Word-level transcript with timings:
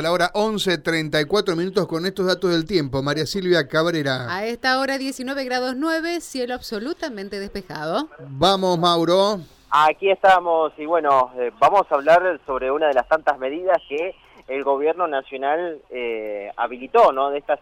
A 0.00 0.04
la 0.04 0.12
hora 0.12 0.30
11.34 0.32 1.56
minutos 1.56 1.88
con 1.88 2.06
estos 2.06 2.24
datos 2.24 2.52
del 2.52 2.68
tiempo. 2.68 3.02
María 3.02 3.26
Silvia 3.26 3.66
Cabrera. 3.66 4.32
A 4.32 4.46
esta 4.46 4.78
hora 4.78 4.96
19 4.96 5.42
grados 5.42 5.74
9, 5.76 6.20
cielo 6.20 6.54
absolutamente 6.54 7.40
despejado. 7.40 8.08
Vamos, 8.20 8.78
Mauro. 8.78 9.40
Aquí 9.70 10.08
estamos 10.08 10.72
y 10.78 10.86
bueno, 10.86 11.32
eh, 11.36 11.50
vamos 11.58 11.90
a 11.90 11.96
hablar 11.96 12.38
sobre 12.46 12.70
una 12.70 12.86
de 12.86 12.94
las 12.94 13.08
tantas 13.08 13.40
medidas 13.40 13.82
que 13.88 14.14
el 14.46 14.62
gobierno 14.62 15.08
nacional 15.08 15.80
eh, 15.90 16.52
habilitó, 16.56 17.10
¿no? 17.10 17.30
De 17.30 17.38
estas, 17.38 17.58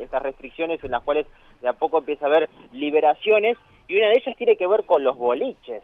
estas 0.00 0.22
restricciones 0.22 0.84
en 0.84 0.92
las 0.92 1.02
cuales 1.02 1.26
de 1.60 1.70
a 1.70 1.72
poco 1.72 1.98
empieza 1.98 2.26
a 2.26 2.28
haber 2.28 2.48
liberaciones 2.70 3.58
y 3.88 3.96
una 3.96 4.10
de 4.10 4.18
ellas 4.18 4.36
tiene 4.36 4.56
que 4.56 4.68
ver 4.68 4.84
con 4.84 5.02
los 5.02 5.16
boliches. 5.16 5.82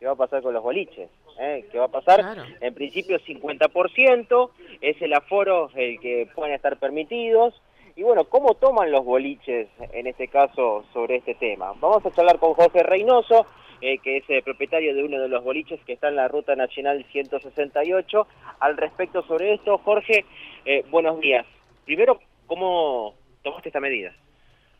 ¿Qué 0.00 0.06
va 0.06 0.12
a 0.12 0.16
pasar 0.16 0.40
con 0.42 0.54
los 0.54 0.62
boliches? 0.62 1.10
¿Eh? 1.38 1.66
¿Qué 1.70 1.78
va 1.78 1.84
a 1.84 1.88
pasar? 1.88 2.46
En 2.62 2.72
principio 2.72 3.18
50%, 3.20 4.50
es 4.80 5.02
el 5.02 5.12
aforo 5.12 5.70
el 5.74 6.00
que 6.00 6.26
pueden 6.34 6.54
estar 6.54 6.78
permitidos. 6.78 7.60
Y 7.96 8.02
bueno, 8.02 8.24
¿cómo 8.24 8.54
toman 8.54 8.90
los 8.90 9.04
boliches 9.04 9.68
en 9.92 10.06
este 10.06 10.28
caso 10.28 10.86
sobre 10.94 11.16
este 11.16 11.34
tema? 11.34 11.74
Vamos 11.80 12.04
a 12.06 12.10
charlar 12.12 12.38
con 12.38 12.54
José 12.54 12.82
Reynoso, 12.82 13.46
eh, 13.82 13.98
que 13.98 14.16
es 14.16 14.24
eh, 14.30 14.40
propietario 14.42 14.94
de 14.94 15.04
uno 15.04 15.20
de 15.20 15.28
los 15.28 15.44
boliches 15.44 15.78
que 15.84 15.92
está 15.92 16.08
en 16.08 16.16
la 16.16 16.28
Ruta 16.28 16.56
Nacional 16.56 17.04
168, 17.12 18.26
al 18.60 18.78
respecto 18.78 19.22
sobre 19.24 19.52
esto. 19.52 19.76
Jorge, 19.84 20.24
eh, 20.64 20.82
buenos 20.88 21.20
días. 21.20 21.44
Primero, 21.84 22.18
¿cómo 22.46 23.16
tomaste 23.42 23.68
esta 23.68 23.80
medida? 23.80 24.14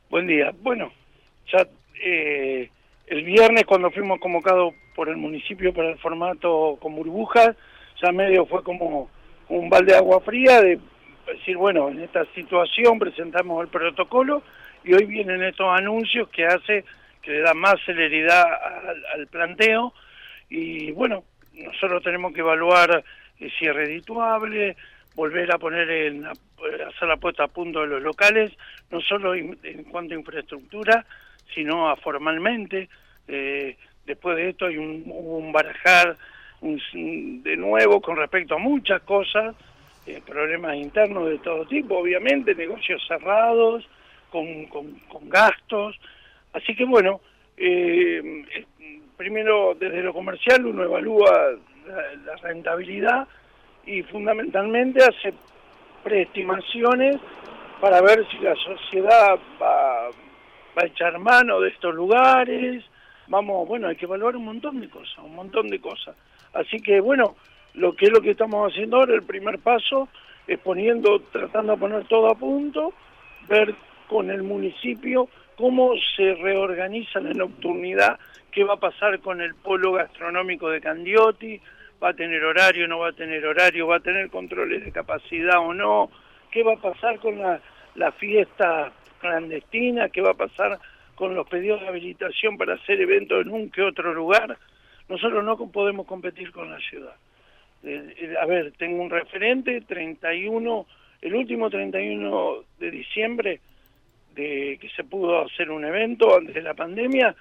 Buen 0.08 0.26
día. 0.26 0.54
Bueno, 0.62 0.90
ya 1.52 1.66
eh, 2.02 2.70
el 3.10 3.24
viernes 3.24 3.64
cuando 3.66 3.90
fuimos 3.90 4.20
convocados 4.20 4.72
por 4.94 5.08
el 5.08 5.16
municipio 5.16 5.74
para 5.74 5.90
el 5.90 5.98
formato 5.98 6.78
con 6.80 6.94
burbujas, 6.94 7.56
ya 8.00 8.12
medio 8.12 8.46
fue 8.46 8.62
como 8.62 9.10
un 9.48 9.68
balde 9.68 9.92
de 9.92 9.98
agua 9.98 10.20
fría 10.20 10.62
de 10.62 10.78
decir, 11.26 11.56
bueno, 11.56 11.88
en 11.88 12.00
esta 12.00 12.24
situación 12.36 13.00
presentamos 13.00 13.62
el 13.62 13.68
protocolo 13.68 14.44
y 14.84 14.94
hoy 14.94 15.06
vienen 15.06 15.42
estos 15.42 15.66
anuncios 15.76 16.28
que 16.28 16.46
hace 16.46 16.84
que 17.20 17.32
le 17.32 17.40
da 17.40 17.52
más 17.52 17.74
celeridad 17.84 18.44
al, 19.14 19.26
planteo 19.26 19.92
y 20.48 20.92
bueno, 20.92 21.24
nosotros 21.52 22.04
tenemos 22.04 22.32
que 22.32 22.40
evaluar 22.40 23.04
eh, 23.40 23.50
si 23.58 23.66
es 23.66 23.74
redituable, 23.74 24.76
volver 25.16 25.52
a 25.52 25.58
poner 25.58 25.90
en 25.90 26.26
hacer 26.26 27.08
la 27.08 27.16
puesta 27.16 27.42
a 27.42 27.48
punto 27.48 27.80
de 27.80 27.88
los 27.88 28.02
locales, 28.02 28.52
no 28.92 29.00
solo 29.00 29.34
en 29.34 29.84
cuanto 29.90 30.14
a 30.14 30.18
infraestructura, 30.18 31.04
sino 31.52 31.88
a 31.88 31.96
formalmente. 31.96 32.88
Eh, 33.32 33.76
después 34.06 34.36
de 34.36 34.50
esto 34.50 34.66
hay 34.66 34.76
un, 34.76 35.04
un 35.06 35.52
barajar 35.52 36.16
de 36.60 37.56
nuevo 37.56 38.00
con 38.00 38.16
respecto 38.16 38.56
a 38.56 38.58
muchas 38.58 39.00
cosas, 39.02 39.54
eh, 40.06 40.20
problemas 40.26 40.74
internos 40.76 41.28
de 41.28 41.38
todo 41.38 41.64
tipo, 41.66 41.96
obviamente, 41.96 42.54
negocios 42.54 43.02
cerrados, 43.06 43.88
con, 44.30 44.66
con, 44.66 45.28
gastos. 45.28 45.98
Así 46.52 46.74
que 46.74 46.84
bueno, 46.84 47.20
eh, 47.56 48.44
primero 49.16 49.74
desde 49.78 50.02
lo 50.02 50.12
comercial 50.12 50.66
uno 50.66 50.82
evalúa 50.82 51.52
la, 52.24 52.36
rentabilidad 52.42 53.28
y 53.86 54.02
fundamentalmente 54.02 55.02
hace 55.02 55.32
preestimaciones 56.02 57.16
para 57.80 58.00
ver 58.02 58.26
si 58.30 58.38
la 58.38 58.54
sociedad 58.56 59.38
va 59.60 60.10
va 60.78 60.82
a 60.82 60.86
echar 60.86 61.18
mano 61.18 61.60
de 61.60 61.70
estos 61.70 61.94
lugares, 61.94 62.84
vamos, 63.30 63.66
bueno, 63.66 63.88
hay 63.88 63.96
que 63.96 64.04
evaluar 64.04 64.36
un 64.36 64.44
montón 64.44 64.80
de 64.80 64.90
cosas, 64.90 65.18
un 65.24 65.34
montón 65.34 65.68
de 65.68 65.80
cosas. 65.80 66.14
Así 66.52 66.78
que 66.78 67.00
bueno, 67.00 67.36
lo 67.74 67.94
que 67.94 68.06
es 68.06 68.12
lo 68.12 68.20
que 68.20 68.32
estamos 68.32 68.70
haciendo 68.70 68.98
ahora, 68.98 69.14
el 69.14 69.22
primer 69.22 69.60
paso 69.60 70.08
es 70.46 70.58
poniendo, 70.58 71.20
tratando 71.32 71.72
de 71.72 71.78
poner 71.78 72.04
todo 72.08 72.28
a 72.28 72.34
punto, 72.34 72.92
ver 73.48 73.74
con 74.08 74.30
el 74.30 74.42
municipio 74.42 75.28
cómo 75.56 75.92
se 76.16 76.34
reorganiza 76.34 77.20
la 77.20 77.32
nocturnidad, 77.32 78.18
qué 78.50 78.64
va 78.64 78.74
a 78.74 78.80
pasar 78.80 79.20
con 79.20 79.40
el 79.40 79.54
polo 79.54 79.92
gastronómico 79.92 80.68
de 80.68 80.80
Candioti, 80.80 81.60
va 82.02 82.08
a 82.08 82.14
tener 82.14 82.42
horario, 82.42 82.88
no 82.88 82.98
va 82.98 83.10
a 83.10 83.12
tener 83.12 83.46
horario, 83.46 83.86
va 83.86 83.96
a 83.96 84.00
tener 84.00 84.28
controles 84.30 84.84
de 84.84 84.90
capacidad 84.90 85.60
o 85.60 85.72
no, 85.72 86.10
qué 86.50 86.64
va 86.64 86.72
a 86.72 86.76
pasar 86.76 87.20
con 87.20 87.38
la, 87.38 87.60
la 87.94 88.10
fiesta 88.10 88.90
clandestina, 89.20 90.08
qué 90.08 90.20
va 90.20 90.30
a 90.30 90.34
pasar 90.34 90.80
con 91.20 91.34
los 91.34 91.46
pedidos 91.46 91.82
de 91.82 91.88
habilitación 91.88 92.56
para 92.56 92.76
hacer 92.76 92.98
eventos 92.98 93.44
en 93.44 93.52
un 93.52 93.70
que 93.70 93.82
otro 93.82 94.14
lugar. 94.14 94.56
Nosotros 95.06 95.44
no 95.44 95.58
podemos 95.70 96.06
competir 96.06 96.50
con 96.50 96.70
la 96.70 96.80
ciudad. 96.80 97.12
Eh, 97.84 98.14
eh, 98.16 98.34
a 98.40 98.46
ver, 98.46 98.72
tengo 98.78 99.02
un 99.02 99.10
referente, 99.10 99.82
31, 99.82 100.86
el 101.20 101.34
último 101.34 101.68
31 101.68 102.64
de 102.78 102.90
diciembre, 102.90 103.60
de 104.34 104.78
que 104.80 104.88
se 104.96 105.04
pudo 105.04 105.44
hacer 105.44 105.70
un 105.70 105.84
evento 105.84 106.34
antes 106.34 106.54
de 106.54 106.62
la 106.62 106.72
pandemia, 106.72 107.34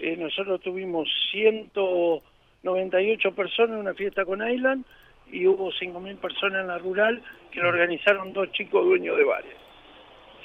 eh, 0.00 0.16
nosotros 0.16 0.60
tuvimos 0.60 1.08
198 1.30 3.32
personas 3.32 3.74
en 3.74 3.80
una 3.80 3.94
fiesta 3.94 4.24
con 4.24 4.44
Island 4.44 4.84
y 5.30 5.46
hubo 5.46 5.70
5.000 5.70 6.16
personas 6.16 6.62
en 6.62 6.66
la 6.66 6.78
rural 6.78 7.22
que 7.52 7.60
lo 7.60 7.68
organizaron 7.68 8.32
dos 8.32 8.50
chicos 8.50 8.84
dueños 8.84 9.16
de 9.16 9.22
bares 9.22 9.54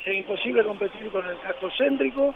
es 0.05 0.17
imposible 0.17 0.63
competir 0.63 1.09
con 1.09 1.27
el 1.27 1.37
casco 1.39 1.69
céntrico. 1.77 2.35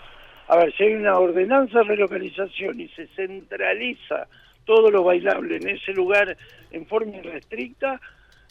A 0.49 0.57
ver, 0.57 0.75
si 0.75 0.83
hay 0.83 0.95
una 0.95 1.15
ordenanza 1.19 1.77
de 1.79 1.85
relocalización 1.85 2.81
y 2.81 2.87
se 2.89 3.05
centraliza 3.09 4.27
todo 4.65 4.89
lo 4.89 5.03
bailable 5.03 5.57
en 5.57 5.69
ese 5.69 5.93
lugar 5.93 6.35
en 6.71 6.87
forma 6.87 7.17
irrestricta, 7.17 8.01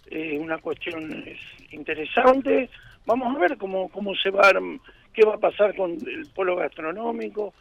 eh, 0.08 0.38
una 0.38 0.58
cuestión 0.58 1.24
interesante. 1.72 2.70
Vamos 3.04 3.34
a 3.34 3.40
ver 3.40 3.56
cómo, 3.58 3.88
cómo 3.88 4.14
se 4.14 4.30
va, 4.30 4.52
qué 5.12 5.26
va 5.26 5.34
a 5.34 5.38
pasar 5.38 5.74
con 5.74 5.90
el 5.90 6.28
polo 6.32 6.54
gastronómico, 6.54 7.52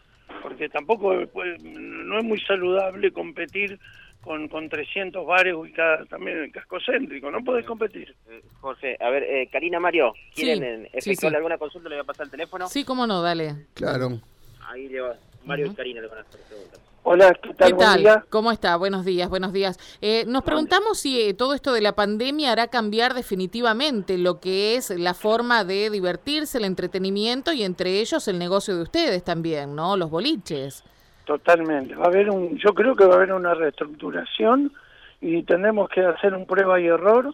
porque 0.44 0.70
tampoco 0.70 1.16
no 1.16 2.20
es 2.20 2.24
muy 2.24 2.40
saludable 2.42 3.10
competir 3.12 3.80
con, 4.28 4.50
con 4.50 4.68
300 4.68 5.26
bares 5.26 5.56
ubicados 5.56 6.08
también 6.10 6.38
en 6.38 6.44
el 6.44 6.52
casco 6.52 6.78
céntrico, 6.86 7.32
no 7.32 7.44
podés 7.44 7.66
competir. 7.66 8.14
Eh, 8.30 8.44
Jorge, 8.60 8.98
a 9.00 9.10
ver, 9.10 9.24
eh, 9.24 9.50
Karina 9.50 9.80
Mario, 9.80 10.14
¿quieren 10.36 10.88
efectuar 10.92 11.36
alguna 11.36 11.58
consulta? 11.58 11.88
¿Le 11.88 11.96
voy 11.96 12.04
a 12.04 12.06
pasar 12.06 12.26
el 12.26 12.32
teléfono? 12.32 12.68
Sí, 12.68 12.84
cómo 12.84 13.08
no, 13.08 13.22
dale. 13.22 13.68
Claro. 13.74 14.20
Ahí 14.68 14.90
lleva 14.90 15.16
Mario 15.46 15.68
y 15.68 15.76
Karina 15.76 16.02
le 16.02 16.08
van 16.08 16.20
a 16.20 16.22
hacer 16.22 16.42
preguntas. 16.42 16.82
Hola, 17.10 17.34
¿qué 17.42 17.54
tal? 17.54 17.72
¿Qué 17.72 18.04
tal? 18.04 18.26
¿Cómo 18.30 18.52
está? 18.52 18.76
Buenos 18.76 19.06
días, 19.06 19.30
buenos 19.30 19.54
días. 19.54 19.80
Eh, 20.02 20.26
nos 20.28 20.44
preguntamos 20.44 21.00
si 21.00 21.22
eh, 21.22 21.34
todo 21.34 21.54
esto 21.54 21.72
de 21.72 21.80
la 21.80 21.96
pandemia 21.96 22.52
hará 22.52 22.68
cambiar 22.68 23.14
definitivamente 23.14 24.18
lo 24.18 24.42
que 24.42 24.76
es 24.76 24.90
la 24.90 25.14
forma 25.14 25.64
de 25.64 25.90
divertirse, 25.90 26.58
el 26.58 26.66
entretenimiento 26.66 27.54
y 27.54 27.64
entre 27.64 28.02
ellos 28.02 28.28
el 28.28 28.38
negocio 28.38 28.76
de 28.76 28.82
ustedes 28.82 29.24
también, 29.24 29.74
¿no? 29.74 29.96
Los 29.96 30.10
boliches. 30.10 30.84
Totalmente. 31.28 31.94
Va 31.94 32.06
a 32.06 32.08
haber 32.08 32.30
un, 32.30 32.58
yo 32.58 32.74
creo 32.74 32.96
que 32.96 33.04
va 33.04 33.16
a 33.16 33.18
haber 33.18 33.34
una 33.34 33.54
reestructuración 33.54 34.72
y 35.20 35.44
tendremos 35.44 35.90
que 35.90 36.00
hacer 36.00 36.34
un 36.34 36.46
prueba 36.46 36.80
y 36.80 36.88
error. 36.88 37.34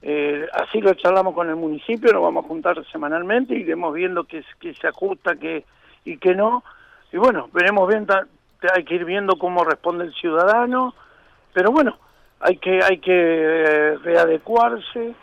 Eh, 0.00 0.48
así 0.54 0.80
lo 0.80 0.94
charlamos 0.94 1.34
con 1.34 1.50
el 1.50 1.56
municipio, 1.56 2.10
nos 2.10 2.22
vamos 2.22 2.46
a 2.46 2.48
juntar 2.48 2.82
semanalmente 2.90 3.54
iremos 3.54 3.92
viendo 3.94 4.24
qué, 4.24 4.42
se 4.60 4.86
ajusta 4.86 5.36
qué, 5.36 5.66
y 6.06 6.16
qué 6.16 6.34
no. 6.34 6.64
Y 7.12 7.18
bueno, 7.18 7.50
veremos 7.52 7.86
bien, 7.86 8.06
hay 8.74 8.84
que 8.84 8.94
ir 8.94 9.04
viendo 9.04 9.36
cómo 9.36 9.62
responde 9.62 10.04
el 10.04 10.14
ciudadano, 10.14 10.94
pero 11.52 11.70
bueno, 11.70 11.98
hay 12.40 12.56
que, 12.56 12.80
hay 12.82 12.96
que 12.96 13.12
eh, 13.12 13.98
readecuarse. 13.98 15.14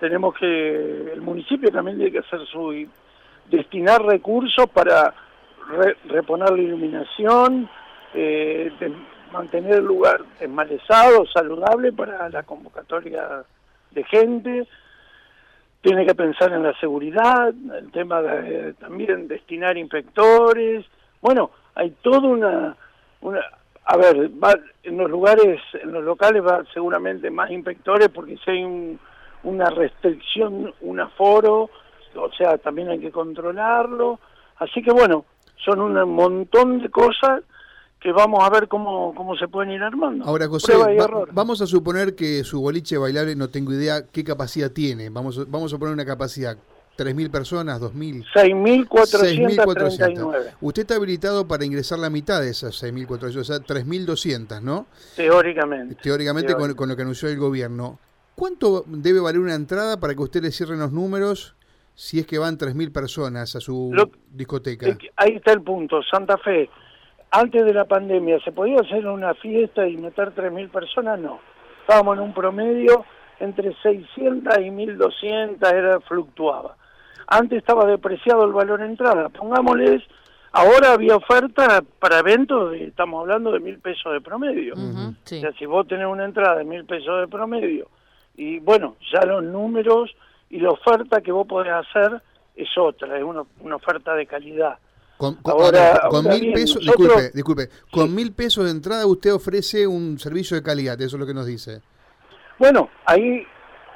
Tenemos 0.00 0.34
que, 0.34 1.12
el 1.12 1.20
municipio 1.20 1.70
también 1.70 1.96
tiene 1.96 2.10
que 2.10 2.26
hacer 2.26 2.44
su, 2.46 2.88
destinar 3.48 4.02
recursos 4.02 4.68
para 4.70 5.14
reponer 6.04 6.50
la 6.50 6.62
iluminación, 6.62 7.68
eh, 8.14 8.70
mantener 9.32 9.76
el 9.76 9.84
lugar 9.84 10.22
desmalezado, 10.38 11.26
saludable 11.26 11.92
para 11.92 12.28
la 12.28 12.42
convocatoria 12.42 13.44
de 13.90 14.04
gente. 14.04 14.66
Tiene 15.80 16.06
que 16.06 16.14
pensar 16.14 16.52
en 16.52 16.62
la 16.62 16.78
seguridad, 16.78 17.48
el 17.48 17.90
tema 17.90 18.22
de 18.22 18.74
también 18.74 19.26
destinar 19.26 19.76
inspectores. 19.76 20.84
Bueno, 21.20 21.50
hay 21.74 21.90
toda 22.02 22.20
una, 22.20 22.76
una 23.20 23.40
a 23.84 23.96
ver, 23.96 24.30
va, 24.42 24.54
en 24.84 24.96
los 24.96 25.10
lugares, 25.10 25.60
en 25.74 25.92
los 25.92 26.04
locales 26.04 26.44
va 26.44 26.64
seguramente 26.72 27.30
más 27.30 27.50
inspectores 27.50 28.08
porque 28.08 28.36
si 28.44 28.50
hay 28.50 28.98
una 29.42 29.70
restricción, 29.70 30.72
un 30.82 31.00
aforo, 31.00 31.68
o 32.14 32.32
sea, 32.32 32.58
también 32.58 32.90
hay 32.90 33.00
que 33.00 33.10
controlarlo. 33.10 34.20
Así 34.58 34.82
que 34.82 34.92
bueno, 34.92 35.24
son 35.64 35.80
un 35.80 36.14
montón 36.14 36.80
de 36.80 36.90
cosas 36.90 37.42
que 38.00 38.12
vamos 38.12 38.42
a 38.42 38.50
ver 38.50 38.66
cómo, 38.66 39.14
cómo 39.14 39.36
se 39.36 39.46
pueden 39.46 39.70
ir 39.72 39.82
armando. 39.82 40.24
Ahora, 40.24 40.48
José, 40.48 40.72
vamos 41.30 41.62
a 41.62 41.68
suponer 41.68 42.16
que 42.16 42.42
su 42.42 42.60
boliche 42.60 42.98
bailable, 42.98 43.36
no 43.36 43.48
tengo 43.48 43.72
idea 43.72 44.08
qué 44.10 44.24
capacidad 44.24 44.72
tiene. 44.72 45.08
Vamos, 45.08 45.48
vamos 45.48 45.72
a 45.72 45.78
poner 45.78 45.94
una 45.94 46.04
capacidad. 46.04 46.58
¿3.000 46.98 47.30
personas? 47.30 47.80
¿2.000? 47.80 48.26
6.439. 48.34 50.56
Usted 50.60 50.82
está 50.82 50.96
habilitado 50.96 51.48
para 51.48 51.64
ingresar 51.64 51.98
la 51.98 52.10
mitad 52.10 52.42
de 52.42 52.50
esas 52.50 52.82
6.400, 52.82 53.36
o 53.36 53.44
sea, 53.44 53.56
3.200, 53.58 54.60
¿no? 54.60 54.86
Teóricamente. 55.16 55.94
Teóricamente, 55.94 56.54
Con, 56.54 56.74
con, 56.74 56.90
lo 56.90 56.96
que 56.96 57.02
anunció 57.02 57.30
el 57.30 57.38
gobierno. 57.38 57.98
¿Cuánto 58.34 58.84
debe 58.86 59.20
valer 59.20 59.40
una 59.40 59.54
entrada 59.54 60.00
para 60.00 60.14
que 60.14 60.22
usted 60.22 60.42
le 60.42 60.50
cierren 60.50 60.80
los 60.80 60.92
números 60.92 61.54
si 61.94 62.18
es 62.18 62.26
que 62.26 62.38
van 62.38 62.58
3.000 62.58 62.92
personas 62.92 63.54
a 63.56 63.60
su 63.60 63.92
discoteca? 64.30 64.86
Ahí 65.16 65.36
está 65.36 65.52
el 65.52 65.62
punto. 65.62 66.02
Santa 66.02 66.38
Fe, 66.38 66.68
antes 67.30 67.64
de 67.64 67.74
la 67.74 67.84
pandemia, 67.84 68.38
¿se 68.44 68.52
podía 68.52 68.80
hacer 68.80 69.06
una 69.06 69.34
fiesta 69.34 69.86
y 69.86 69.96
meter 69.96 70.34
3.000 70.34 70.70
personas? 70.70 71.18
No. 71.18 71.40
Estábamos 71.80 72.16
en 72.16 72.24
un 72.24 72.34
promedio 72.34 73.04
entre 73.40 73.74
600 73.82 74.58
y 74.58 74.70
1.200, 74.70 75.72
era, 75.72 76.00
fluctuaba. 76.00 76.76
Antes 77.26 77.58
estaba 77.58 77.86
depreciado 77.86 78.44
el 78.44 78.52
valor 78.52 78.80
de 78.80 78.86
entrada. 78.86 79.28
Pongámosles, 79.30 80.02
ahora 80.52 80.92
había 80.92 81.16
oferta 81.16 81.82
para 81.98 82.20
eventos, 82.20 82.74
estamos 82.74 83.22
hablando 83.22 83.52
de 83.52 83.60
mil 83.60 83.78
pesos 83.78 84.12
de 84.12 84.20
promedio. 84.20 84.74
O 84.74 85.14
sea, 85.24 85.52
si 85.58 85.66
vos 85.66 85.88
tenés 85.88 86.06
una 86.06 86.24
entrada 86.24 86.56
de 86.56 86.64
mil 86.64 86.84
pesos 86.84 87.20
de 87.20 87.28
promedio, 87.28 87.88
y 88.36 88.60
bueno, 88.60 88.96
ya 89.12 89.24
los 89.26 89.42
números 89.42 90.14
y 90.52 90.60
la 90.60 90.70
oferta 90.70 91.20
que 91.22 91.32
vos 91.32 91.46
podés 91.46 91.72
hacer 91.72 92.22
es 92.54 92.68
otra, 92.76 93.16
es 93.16 93.24
una, 93.24 93.42
una 93.60 93.76
oferta 93.76 94.14
de 94.14 94.26
calidad. 94.26 94.78
Con, 95.16 95.38
ahora, 95.44 96.08
con 96.10 96.28
mil 96.28 96.52
pesos, 96.52 96.80
disculpe, 96.80 97.30
disculpe, 97.32 97.68
con 97.90 98.14
mil 98.14 98.32
pesos 98.34 98.64
de 98.64 98.70
entrada 98.70 99.06
usted 99.06 99.32
ofrece 99.32 99.86
un 99.86 100.18
servicio 100.18 100.56
de 100.56 100.62
calidad, 100.62 101.00
eso 101.00 101.16
es 101.16 101.20
lo 101.20 101.26
que 101.26 101.32
nos 101.32 101.46
dice. 101.46 101.80
Bueno, 102.58 102.90
ahí 103.06 103.46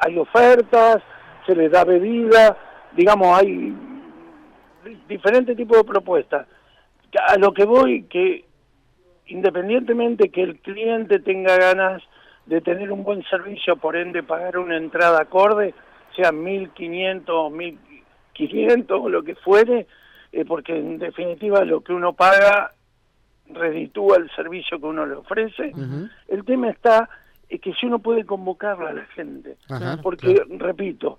hay 0.00 0.18
ofertas, 0.18 1.02
se 1.44 1.54
les 1.54 1.70
da 1.70 1.84
bebida, 1.84 2.56
digamos, 2.96 3.38
hay 3.38 3.76
diferentes 5.06 5.56
tipos 5.56 5.76
de 5.76 5.84
propuestas. 5.84 6.46
A 7.28 7.36
lo 7.36 7.52
que 7.52 7.66
voy, 7.66 8.04
que 8.04 8.46
independientemente 9.26 10.30
que 10.30 10.42
el 10.42 10.58
cliente 10.60 11.18
tenga 11.18 11.56
ganas 11.58 12.02
de 12.46 12.62
tener 12.62 12.90
un 12.92 13.04
buen 13.04 13.22
servicio, 13.24 13.76
por 13.76 13.96
ende 13.96 14.22
pagar 14.22 14.56
una 14.56 14.78
entrada 14.78 15.20
acorde, 15.20 15.74
sea 16.16 16.32
1.500, 16.32 17.24
1.500 18.34 18.86
o 18.90 19.08
lo 19.08 19.22
que 19.22 19.34
fuere, 19.36 19.86
eh, 20.32 20.44
porque 20.44 20.76
en 20.76 20.98
definitiva 20.98 21.64
lo 21.64 21.82
que 21.82 21.92
uno 21.92 22.14
paga 22.14 22.72
reditúa 23.48 24.16
el 24.16 24.30
servicio 24.34 24.80
que 24.80 24.86
uno 24.86 25.06
le 25.06 25.14
ofrece. 25.14 25.72
El 26.28 26.44
tema 26.44 26.70
está 26.70 27.08
es 27.48 27.60
que 27.60 27.72
si 27.74 27.86
uno 27.86 28.00
puede 28.00 28.24
convocarla 28.24 28.90
a 28.90 28.94
la 28.94 29.04
gente, 29.06 29.56
porque, 30.02 30.42
repito, 30.58 31.18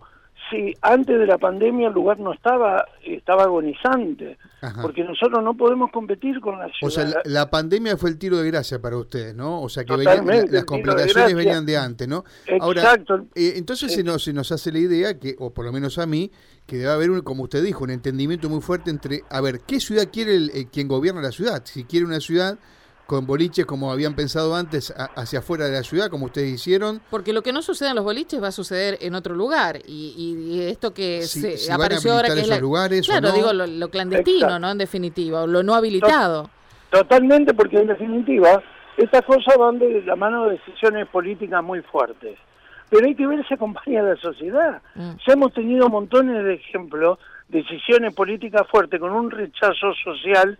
si 0.50 0.74
antes 0.82 1.20
de 1.20 1.26
la 1.26 1.38
pandemia 1.38 1.90
el 1.90 1.94
lugar 1.94 2.20
no 2.20 2.34
estaba, 2.34 2.86
estaba 3.04 3.44
agonizante, 3.44 4.38
porque 4.82 5.04
nosotros 5.04 5.44
no 5.44 5.56
podemos 5.56 5.92
competir 5.92 6.40
con 6.40 6.58
la 6.60 6.70
ciudad. 6.72 6.88
O 6.88 6.90
sea, 6.90 7.22
la, 7.26 7.50
pandemia 7.50 7.98
fue 7.98 8.10
el 8.10 8.18
tiro 8.18 8.38
de 8.38 8.48
gracia 8.50 8.82
para 8.82 8.98
ustedes, 8.98 9.36
¿no? 9.36 9.62
O 9.62 9.70
sea, 9.70 9.84
que 9.84 9.98
las 9.98 10.66
complicaciones 10.66 11.36
venían 11.36 11.66
de 11.66 11.78
antes, 11.78 12.08
¿no? 12.08 12.24
Exacto. 12.46 13.26
Eh, 13.36 13.54
entonces 13.58 13.94
se, 13.94 14.04
nos, 14.04 14.24
se 14.24 14.34
nos 14.34 14.52
hace 14.52 14.72
la 14.72 14.80
idea, 14.80 15.20
que 15.20 15.36
o 15.40 15.54
por 15.54 15.66
lo 15.66 15.72
menos 15.72 15.98
a 15.98 16.06
mí, 16.06 16.32
que 16.66 16.78
debe 16.78 16.92
haber, 16.92 17.12
un, 17.12 17.22
como 17.22 17.44
usted 17.44 17.64
dijo, 17.64 17.84
un 17.84 17.92
entendimiento 17.92 18.50
muy 18.50 18.62
fuerte 18.62 18.90
entre, 18.90 19.24
a 19.30 19.42
ver, 19.42 19.62
¿qué 19.68 19.80
ciudad 19.80 20.10
quiere 20.12 20.36
el, 20.36 20.70
quien 20.72 20.88
gobierna 20.88 21.22
la 21.22 21.32
ciudad? 21.32 21.62
Si 21.66 21.84
quiere 21.84 22.06
una 22.06 22.20
ciudad 22.20 22.58
con 23.08 23.26
boliches 23.26 23.66
como 23.66 23.92
habían 23.92 24.16
pensado 24.16 24.54
antes 24.56 24.94
hacia 25.16 25.40
afuera 25.40 25.66
de 25.66 25.72
la 25.72 25.84
ciudad, 25.84 26.10
como 26.10 26.26
ustedes 26.26 26.54
hicieron. 26.54 27.02
Porque 27.10 27.34
lo 27.34 27.42
que 27.42 27.54
no 27.54 27.62
sucede 27.62 27.90
en 27.90 27.96
los 27.96 28.04
boliches 28.04 28.44
va 28.44 28.50
a 28.50 28.52
suceder 28.52 28.98
en 29.02 29.16
otro 29.16 29.34
lugar. 29.34 29.80
Y, 29.88 30.68
esto 30.68 30.94
que 30.94 31.24
se 31.24 31.72
apareció 31.72 32.14
ahora 32.14 32.34
que 32.34 32.42
es 32.42 32.48
la, 32.48 32.60
lugares 32.60 33.06
claro, 33.06 33.32
digo 33.32 33.54
lo, 33.54 33.90
clandestino, 33.90 34.60
¿no? 34.60 34.70
En 34.72 34.78
definitiva, 34.78 35.44
o 35.44 35.48
lo 35.48 35.64
no 35.64 35.74
habilitado. 35.74 36.50
Totalmente, 36.90 37.54
porque 37.54 37.78
en 37.78 37.88
definitiva 37.88 38.62
estas 38.98 39.24
cosas 39.24 39.56
van 39.58 39.80
de 39.80 40.02
la 40.02 40.16
mano 40.16 40.46
de 40.46 40.58
decisiones 40.58 41.08
políticas 41.08 41.64
muy 41.64 41.82
fuertes. 41.84 42.38
Pero 42.90 43.06
hay 43.06 43.16
que 43.16 43.28
ver 43.28 43.46
si 43.48 43.54
acompaña 43.54 44.02
a 44.02 44.04
la 44.04 44.16
sociedad. 44.18 44.82
Mm. 44.96 45.12
Ya 45.26 45.34
hemos 45.34 45.54
tenido 45.54 45.90
montones 45.90 46.44
de 46.44 46.56
ejemplos, 46.56 47.20
decisiones 47.48 48.14
políticas 48.14 48.64
fuertes 48.70 49.00
con 49.00 49.12
un 49.12 49.32
rechazo 49.32 49.94
social 50.04 50.58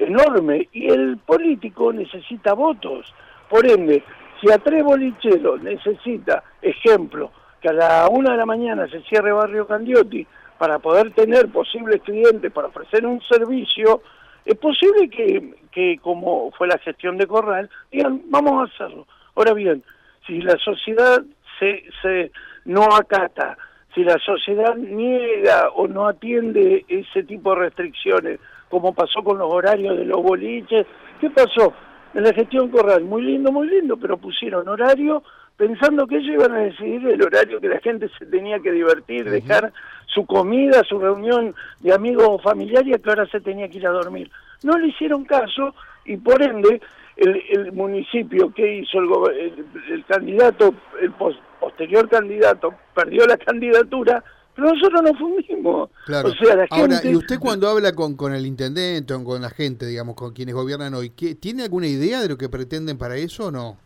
enorme 0.00 0.68
y 0.72 0.88
el 0.88 1.18
político 1.18 1.92
necesita 1.92 2.54
votos. 2.54 3.12
Por 3.48 3.66
ende, 3.66 4.02
si 4.40 4.50
a 4.50 4.58
tres 4.58 4.82
bolicheros 4.82 5.62
necesita, 5.62 6.42
ejemplo, 6.62 7.30
que 7.60 7.68
a 7.68 7.72
la 7.72 8.08
una 8.10 8.32
de 8.32 8.38
la 8.38 8.46
mañana 8.46 8.88
se 8.88 9.02
cierre 9.02 9.32
Barrio 9.32 9.66
Candiotti 9.66 10.26
para 10.58 10.78
poder 10.78 11.12
tener 11.12 11.48
posibles 11.48 12.00
clientes 12.02 12.52
para 12.52 12.68
ofrecer 12.68 13.06
un 13.06 13.20
servicio, 13.22 14.02
es 14.44 14.56
posible 14.56 15.08
que, 15.08 15.54
que 15.70 15.98
como 16.02 16.50
fue 16.52 16.68
la 16.68 16.78
gestión 16.78 17.18
de 17.18 17.26
Corral, 17.26 17.68
digan, 17.92 18.22
vamos 18.26 18.60
a 18.60 18.72
hacerlo. 18.72 19.06
Ahora 19.34 19.52
bien, 19.52 19.82
si 20.26 20.40
la 20.40 20.56
sociedad 20.58 21.22
se, 21.58 21.84
se 22.02 22.30
no 22.64 22.84
acata, 22.84 23.56
si 23.94 24.04
la 24.04 24.18
sociedad 24.18 24.76
niega 24.76 25.70
o 25.74 25.86
no 25.88 26.06
atiende 26.06 26.84
ese 26.88 27.22
tipo 27.24 27.54
de 27.54 27.60
restricciones, 27.60 28.40
como 28.70 28.94
pasó 28.94 29.22
con 29.22 29.36
los 29.36 29.52
horarios 29.52 29.98
de 29.98 30.04
los 30.06 30.22
boliches. 30.22 30.86
¿Qué 31.20 31.28
pasó? 31.28 31.74
En 32.14 32.24
la 32.24 32.32
gestión 32.32 32.70
Corral, 32.70 33.04
muy 33.04 33.22
lindo, 33.22 33.52
muy 33.52 33.68
lindo, 33.68 33.96
pero 33.96 34.16
pusieron 34.16 34.66
horario 34.68 35.22
pensando 35.56 36.06
que 36.06 36.16
ellos 36.16 36.36
iban 36.36 36.52
a 36.52 36.60
decidir 36.60 37.06
el 37.06 37.22
horario 37.22 37.60
que 37.60 37.68
la 37.68 37.80
gente 37.80 38.08
se 38.18 38.24
tenía 38.26 38.58
que 38.60 38.72
divertir, 38.72 39.28
dejar 39.28 39.72
su 40.06 40.24
comida, 40.24 40.82
su 40.88 40.98
reunión 40.98 41.54
de 41.80 41.92
amigos 41.92 42.26
o 42.26 42.38
familiares, 42.38 42.98
que 43.02 43.10
ahora 43.10 43.26
se 43.26 43.40
tenía 43.40 43.68
que 43.68 43.76
ir 43.76 43.86
a 43.86 43.90
dormir. 43.90 44.30
No 44.62 44.78
le 44.78 44.88
hicieron 44.88 45.24
caso 45.24 45.74
y 46.06 46.16
por 46.16 46.40
ende 46.42 46.80
el, 47.16 47.72
municipio 47.72 48.52
que 48.54 48.76
hizo 48.76 48.98
el, 49.28 49.66
el 49.90 50.04
candidato, 50.06 50.74
el 51.00 51.12
posterior 51.12 52.08
candidato, 52.08 52.74
perdió 52.94 53.26
la 53.26 53.36
candidatura 53.36 54.24
pero 54.54 54.72
nosotros 54.72 55.02
no 55.02 55.14
fundimos. 55.14 55.90
Claro. 56.06 56.28
O 56.28 56.32
sea, 56.32 56.56
la 56.56 56.66
Ahora, 56.70 57.00
¿y 57.04 57.14
usted 57.14 57.38
cuando 57.38 57.68
habla 57.68 57.92
con, 57.92 58.16
con 58.16 58.34
el 58.34 58.46
intendente 58.46 59.14
o 59.14 59.24
con 59.24 59.42
la 59.42 59.50
gente, 59.50 59.86
digamos, 59.86 60.14
con 60.16 60.32
quienes 60.32 60.54
gobiernan 60.54 60.94
hoy, 60.94 61.10
¿qué, 61.10 61.34
¿tiene 61.34 61.62
alguna 61.62 61.86
idea 61.86 62.20
de 62.20 62.28
lo 62.28 62.36
que 62.36 62.48
pretenden 62.48 62.98
para 62.98 63.16
eso 63.16 63.46
o 63.46 63.50
no? 63.50 63.78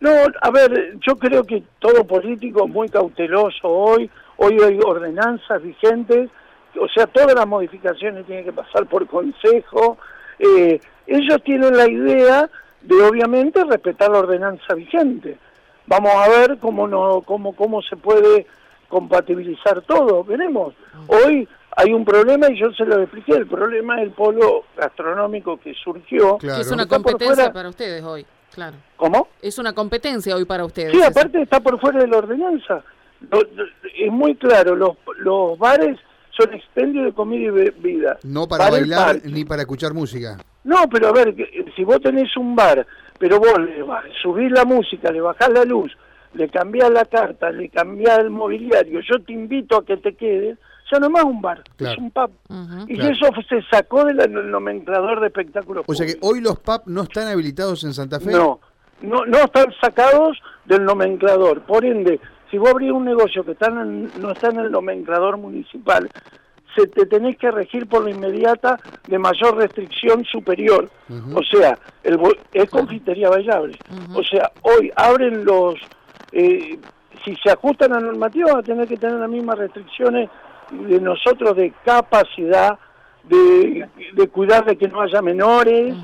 No, 0.00 0.10
a 0.40 0.50
ver, 0.50 0.98
yo 1.06 1.16
creo 1.16 1.44
que 1.44 1.62
todo 1.78 2.06
político 2.06 2.64
es 2.64 2.72
muy 2.72 2.88
cauteloso 2.88 3.68
hoy. 3.68 4.10
Hoy 4.38 4.58
hay 4.58 4.78
ordenanzas 4.82 5.62
vigentes, 5.62 6.30
o 6.80 6.88
sea, 6.88 7.06
todas 7.06 7.34
las 7.34 7.46
modificaciones 7.46 8.24
tienen 8.26 8.44
que 8.44 8.52
pasar 8.52 8.86
por 8.86 9.06
consejo. 9.06 9.98
Eh, 10.38 10.80
ellos 11.06 11.42
tienen 11.44 11.76
la 11.76 11.88
idea 11.88 12.48
de, 12.80 13.02
obviamente, 13.02 13.62
respetar 13.64 14.10
la 14.10 14.20
ordenanza 14.20 14.74
vigente. 14.74 15.36
Vamos 15.86 16.12
a 16.14 16.28
ver 16.28 16.58
cómo, 16.58 16.88
no, 16.88 17.20
cómo, 17.22 17.54
cómo 17.54 17.82
se 17.82 17.96
puede 17.96 18.46
compatibilizar 18.90 19.80
todo, 19.82 20.22
veremos. 20.24 20.74
Hoy 21.06 21.48
hay 21.76 21.92
un 21.94 22.04
problema 22.04 22.50
y 22.50 22.60
yo 22.60 22.70
se 22.72 22.84
lo 22.84 23.00
expliqué, 23.00 23.32
el 23.32 23.46
problema 23.46 23.96
es 23.96 24.08
el 24.08 24.10
polo 24.10 24.64
gastronómico 24.76 25.58
que 25.58 25.72
surgió. 25.82 26.38
es 26.42 26.70
una 26.70 26.86
competencia 26.86 27.50
para 27.52 27.70
ustedes 27.70 28.02
hoy, 28.04 28.26
claro. 28.52 28.76
¿Cómo? 28.96 29.28
Es 29.40 29.58
una 29.58 29.72
competencia 29.72 30.36
hoy 30.36 30.44
para 30.44 30.64
ustedes. 30.66 30.92
Sí, 30.92 31.02
aparte 31.02 31.40
está 31.40 31.60
por 31.60 31.80
fuera 31.80 32.00
de 32.00 32.08
la 32.08 32.18
ordenanza. 32.18 32.82
es 33.96 34.12
muy 34.12 34.34
claro, 34.34 34.76
los, 34.76 34.96
los 35.18 35.58
bares 35.58 35.98
son 36.38 36.52
expendio 36.52 37.04
de 37.04 37.12
comida 37.12 37.46
y 37.46 37.50
bebida. 37.50 38.18
No 38.24 38.46
para 38.46 38.70
bailar 38.70 39.20
ni 39.24 39.44
para 39.44 39.62
escuchar 39.62 39.94
música. 39.94 40.38
No, 40.64 40.88
pero 40.90 41.08
a 41.08 41.12
ver, 41.12 41.34
si 41.74 41.84
vos 41.84 42.00
tenés 42.02 42.36
un 42.36 42.54
bar, 42.54 42.86
pero 43.18 43.38
vos 43.38 43.58
le 43.58 43.84
subís 44.20 44.50
la 44.50 44.64
música, 44.64 45.10
le 45.10 45.20
bajás 45.20 45.50
la 45.50 45.64
luz, 45.64 45.96
le 46.34 46.48
cambiás 46.48 46.90
la 46.90 47.04
carta, 47.04 47.50
le 47.50 47.68
cambiás 47.68 48.18
el 48.18 48.30
mobiliario, 48.30 49.00
yo 49.00 49.22
te 49.22 49.32
invito 49.32 49.76
a 49.76 49.84
que 49.84 49.96
te 49.96 50.14
quedes, 50.14 50.58
ya 50.90 50.98
no 50.98 51.10
más 51.10 51.24
un 51.24 51.40
bar, 51.40 51.62
es 51.78 51.98
un 51.98 52.10
pub. 52.10 52.30
y 52.88 53.00
eso 53.00 53.26
se 53.48 53.62
sacó 53.70 54.04
del 54.04 54.50
nomenclador 54.50 55.20
de 55.20 55.28
espectáculos. 55.28 55.84
O 55.86 55.94
sea 55.94 56.06
que 56.06 56.16
hoy 56.20 56.40
los 56.40 56.58
pubs 56.58 56.86
no 56.86 57.02
están 57.02 57.28
habilitados 57.28 57.84
en 57.84 57.94
Santa 57.94 58.20
Fe. 58.20 58.32
No, 58.32 58.60
no, 59.02 59.24
no 59.24 59.38
están 59.38 59.72
sacados 59.80 60.38
del 60.64 60.84
nomenclador. 60.84 61.62
Por 61.62 61.84
ende, 61.84 62.20
si 62.50 62.58
vos 62.58 62.70
abrís 62.70 62.90
un 62.90 63.04
negocio 63.04 63.44
que 63.44 63.52
está 63.52 63.70
no 63.70 64.30
está 64.32 64.48
en 64.48 64.58
el 64.58 64.70
nomenclador 64.70 65.36
municipal, 65.36 66.08
se 66.76 66.86
te 66.86 67.06
tenés 67.06 67.36
que 67.36 67.50
regir 67.50 67.86
por 67.86 68.04
la 68.04 68.10
inmediata 68.10 68.78
de 69.08 69.18
mayor 69.18 69.56
restricción 69.56 70.24
superior. 70.24 70.88
O 71.34 71.42
sea, 71.42 71.78
el, 72.04 72.18
es 72.52 72.70
confitería 72.70 73.28
bailable. 73.28 73.78
O 74.14 74.22
sea, 74.22 74.50
hoy 74.62 74.90
abren 74.96 75.44
los 75.44 75.74
eh, 76.32 76.78
si 77.24 77.36
se 77.36 77.50
ajustan 77.50 77.92
a 77.92 78.00
la 78.00 78.06
normativa, 78.06 78.52
van 78.52 78.60
a 78.60 78.62
tener 78.62 78.88
que 78.88 78.96
tener 78.96 79.16
las 79.16 79.28
mismas 79.28 79.58
restricciones 79.58 80.28
de 80.70 81.00
nosotros 81.00 81.56
de 81.56 81.72
capacidad, 81.84 82.78
de, 83.24 83.88
cuidar 84.32 84.64
de 84.64 84.76
que 84.76 84.88
no 84.88 85.00
haya 85.00 85.20
menores, 85.20 85.94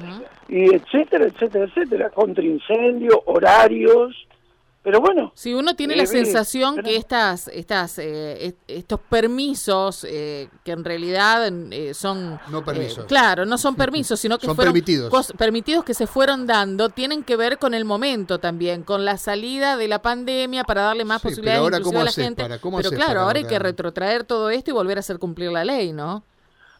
y 0.49 0.75
etcétera, 0.75 1.26
etcétera, 1.26 1.64
etcétera, 1.64 2.11
contra 2.11 2.45
incendios, 2.45 3.16
horarios, 3.25 4.26
pero 4.87 5.00
bueno. 5.00 5.33
Si 5.35 5.52
uno 5.52 5.75
tiene 5.75 5.97
la 5.97 6.05
eh, 6.05 6.07
sensación 6.07 6.81
que 6.81 6.95
estas, 6.95 7.49
estas, 7.49 7.99
eh, 7.99 8.55
estos 8.69 9.00
permisos, 9.00 10.07
eh, 10.09 10.49
que 10.62 10.71
en 10.71 10.85
realidad 10.85 11.52
son... 11.93 12.38
No 12.52 12.64
permisos. 12.64 13.05
claro, 13.07 13.45
no 13.47 13.59
son 13.59 13.75
permisos, 13.75 14.21
sino 14.21 14.38
que 14.38 14.47
son 14.47 14.55
fueron 14.55 14.73
permitidos. 14.73 15.33
permitidos 15.37 15.83
que 15.83 15.93
se 15.93 16.07
fueron 16.07 16.47
dando, 16.47 16.88
tienen 16.90 17.25
que 17.25 17.35
ver 17.35 17.59
con 17.59 17.75
el 17.75 17.85
momento 17.85 18.38
también, 18.38 18.85
con 18.85 19.05
la 19.05 19.16
salida 19.16 19.76
de 19.76 19.88
la 19.88 20.02
pandemia 20.02 20.62
para 20.62 20.83
darle 20.83 21.05
más 21.05 21.21
posibilidades 21.21 21.85
a 21.85 22.05
la 22.05 22.12
gente. 22.12 22.47
pero 22.47 22.90
claro, 22.90 23.23
ahora 23.23 23.40
hay 23.40 23.47
que 23.47 23.59
retrotraer 23.59 24.23
todo 24.23 24.50
esto 24.50 24.71
y 24.71 24.75
volver 24.75 24.99
a 24.99 25.00
hacer 25.00 25.19
cumplir 25.19 25.50
la 25.50 25.64
ley, 25.64 25.93
¿no? 25.93 26.23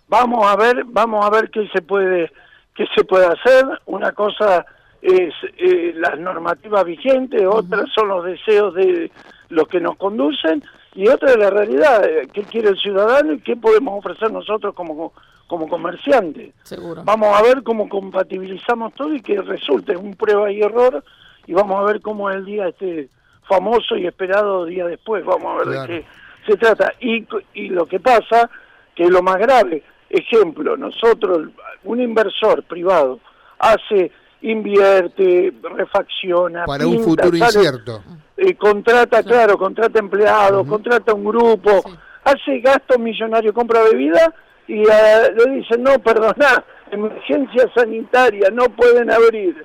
Vamos 0.07 0.47
a 0.47 0.55
ver, 0.55 0.85
vamos 0.85 1.27
a 1.27 1.31
ver 1.31 1.51
qué 1.51 1.69
se 1.73 1.83
puede, 1.83 2.31
qué 2.77 2.85
se 2.95 3.03
puede 3.03 3.27
hacer. 3.27 3.67
Una 3.85 4.13
cosa 4.13 4.65
es 5.07 5.33
eh, 5.57 5.95
las 5.97 6.19
normativas 6.19 6.85
vigentes, 6.85 7.43
otras 7.49 7.89
son 7.95 8.09
los 8.09 8.25
deseos 8.25 8.75
de 8.75 9.11
los 9.51 9.69
que 9.69 9.81
nos 9.81 9.97
conducen 9.97 10.63
y 10.97 11.07
otra 11.09 11.31
es 11.31 11.37
la 11.37 11.51
realidad, 11.51 12.05
eh, 12.05 12.29
qué 12.33 12.43
quiere 12.43 12.71
el 12.71 12.77
ciudadano 12.77 13.35
y 13.35 13.41
qué 13.41 13.55
podemos 13.55 13.99
ofrecer 13.99 14.33
nosotros 14.33 14.75
como, 14.75 15.13
como 15.47 15.69
comerciantes. 15.69 16.53
Seguro. 16.65 17.05
Vamos 17.05 17.39
a 17.39 17.43
ver 17.43 17.63
cómo 17.63 17.89
compatibilizamos 17.89 18.95
todo 18.95 19.15
y 19.15 19.21
que 19.21 19.41
resulte 19.41 19.97
un 19.97 20.17
prueba 20.17 20.51
y 20.51 20.61
error 20.61 21.05
y 21.47 21.53
vamos 21.53 21.79
a 21.79 21.85
ver 21.85 22.01
cómo 22.01 22.29
es 22.29 22.37
el 22.37 22.45
día 22.45 22.67
este 22.67 23.09
famoso 23.49 23.97
y 23.97 24.09
esperado 24.09 24.65
día 24.65 24.87
después, 24.87 25.25
vamos 25.25 25.55
a 25.55 25.65
ver 25.65 25.79
de 25.79 25.87
qué 25.87 26.07
se 26.51 26.57
trata. 26.57 26.93
Y, 26.99 27.25
y 27.55 27.69
lo 27.69 27.87
que 27.87 28.01
pasa, 28.01 28.51
que 28.93 29.05
es 29.05 29.11
lo 29.11 29.23
más 29.23 29.37
grave, 29.37 29.85
ejemplo, 30.11 30.77
nosotros, 30.77 31.49
un 31.85 32.01
inversor 32.01 32.65
privado 32.65 33.21
hace 33.61 34.11
invierte, 34.51 35.53
refacciona. 35.63 36.65
Para 36.65 36.87
un 36.87 37.03
futuro 37.03 37.37
incierto. 37.37 38.03
Eh, 38.37 38.55
contrata, 38.55 39.23
claro, 39.23 39.57
contrata 39.57 39.99
empleados, 39.99 40.67
contrata 40.67 41.15
un 41.15 41.25
grupo, 41.25 41.83
hace 42.23 42.61
gastos 42.61 42.99
millonarios, 42.99 43.55
compra 43.55 43.83
bebida 43.83 44.33
y 44.69 44.83
eh, 44.83 45.33
le 45.37 45.57
dicen, 45.57 45.83
no, 45.83 45.99
perdona, 45.99 46.63
emergencia 46.91 47.71
sanitaria, 47.75 48.51
no 48.51 48.65
pueden 48.65 49.11
abrir. 49.11 49.65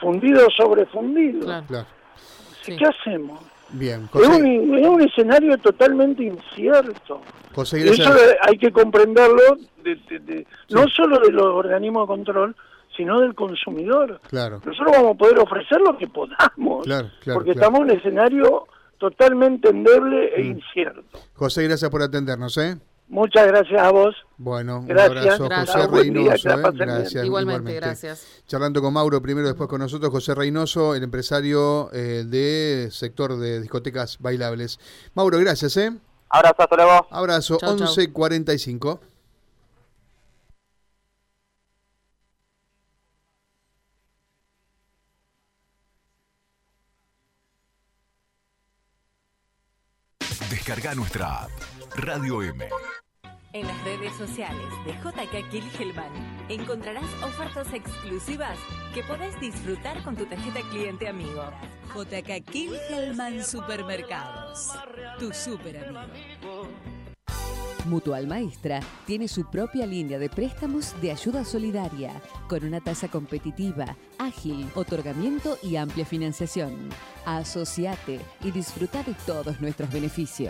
Fundido 0.00 0.48
sobre 0.56 0.86
fundido. 0.86 1.46
¿Qué 2.64 2.86
hacemos? 2.86 3.40
Bien, 3.72 4.08
es, 4.14 4.28
un, 4.28 5.02
escenario 5.02 5.56
totalmente 5.58 6.24
incierto. 6.24 7.20
Eso 7.56 8.14
hay 8.42 8.58
que 8.58 8.72
comprenderlo 8.72 9.58
no 10.70 10.88
solo 10.88 11.20
de 11.20 11.32
los 11.32 11.44
organismos 11.44 12.04
de 12.04 12.06
control, 12.06 12.56
sino 12.96 13.20
del 13.20 13.34
consumidor. 13.34 14.20
Claro. 14.28 14.60
Nosotros 14.64 14.92
vamos 14.92 15.14
a 15.14 15.18
poder 15.18 15.38
ofrecer 15.38 15.80
lo 15.80 15.96
que 15.96 16.06
podamos, 16.08 16.86
porque 17.32 17.50
estamos 17.52 17.80
en 17.80 17.84
un 17.84 17.90
escenario 17.90 18.66
totalmente 18.98 19.70
endeble 19.70 20.32
e 20.36 20.44
mm. 20.44 20.46
incierto. 20.46 21.18
José, 21.34 21.64
gracias 21.64 21.90
por 21.90 22.02
atendernos, 22.02 22.56
¿eh? 22.58 22.76
Muchas 23.08 23.44
gracias 23.48 23.80
a 23.82 23.90
vos. 23.90 24.14
Bueno, 24.36 24.80
un 24.80 24.98
abrazo, 24.98 25.48
José 25.48 25.86
Reynoso. 25.88 26.48
¿eh? 26.48 26.72
Gracias, 26.74 27.24
igualmente, 27.24 27.74
gracias. 27.74 28.42
Charlando 28.46 28.80
con 28.80 28.94
Mauro 28.94 29.20
primero, 29.20 29.48
después 29.48 29.68
con 29.68 29.80
nosotros, 29.80 30.12
José 30.12 30.32
Reynoso, 30.32 30.94
el 30.94 31.02
empresario 31.02 31.92
eh, 31.92 32.22
de 32.24 32.88
sector 32.92 33.36
de 33.36 33.60
discotecas 33.60 34.18
bailables. 34.20 34.78
Mauro, 35.14 35.38
gracias, 35.38 35.76
¿eh? 35.76 35.90
Abrazo, 36.28 36.62
hasta 36.62 36.76
luego. 36.76 37.06
Abrazo, 37.10 37.58
11.45. 37.58 39.00
Descarga 50.80 50.98
nuestra 50.98 51.42
app 51.42 51.50
Radio 51.96 52.42
M. 52.42 52.66
En 53.52 53.66
las 53.66 53.84
redes 53.84 54.14
sociales 54.16 54.66
de 54.86 54.92
JK 54.92 55.50
Kilhelman 55.50 56.10
encontrarás 56.48 57.04
ofertas 57.22 57.70
exclusivas 57.74 58.56
que 58.94 59.02
podés 59.02 59.38
disfrutar 59.40 60.02
con 60.02 60.16
tu 60.16 60.24
tarjeta 60.24 60.60
cliente 60.70 61.06
amigo. 61.06 61.44
JK 61.94 62.46
Kilhelman 62.50 63.44
Supermercados. 63.44 64.70
Tu 65.18 65.34
super 65.34 65.76
amigo. 65.76 66.66
Mutual 67.86 68.26
Maestra 68.26 68.80
tiene 69.06 69.28
su 69.28 69.44
propia 69.50 69.86
línea 69.86 70.18
de 70.18 70.28
préstamos 70.28 70.94
de 71.00 71.10
ayuda 71.10 71.44
solidaria, 71.44 72.12
con 72.48 72.64
una 72.64 72.80
tasa 72.80 73.08
competitiva, 73.08 73.96
ágil, 74.18 74.68
otorgamiento 74.74 75.58
y 75.62 75.76
amplia 75.76 76.04
financiación. 76.04 76.88
Asociate 77.24 78.20
y 78.42 78.50
disfruta 78.50 79.02
de 79.02 79.14
todos 79.26 79.60
nuestros 79.60 79.90
beneficios. 79.90 80.48